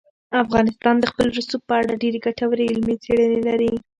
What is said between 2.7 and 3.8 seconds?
علمي څېړنې لري.